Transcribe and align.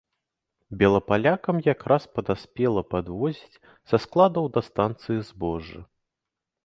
Белапалякам 0.79 1.57
якраз 1.73 2.07
падаспела 2.19 2.81
падвозіць 2.95 3.61
са 3.93 3.97
складаў 4.07 4.45
да 4.57 4.61
станцыі 4.69 5.17
збожжа. 5.29 5.81